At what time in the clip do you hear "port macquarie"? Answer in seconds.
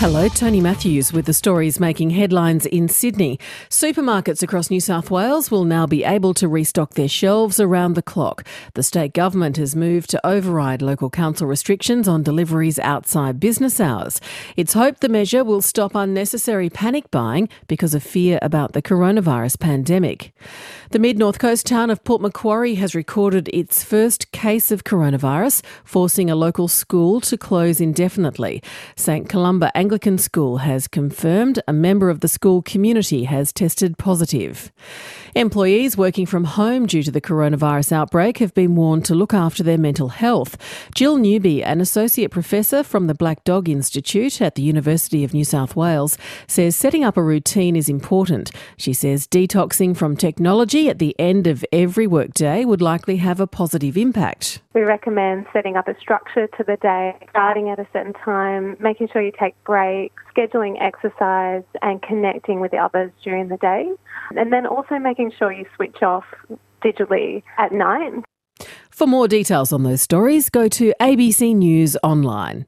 22.04-22.76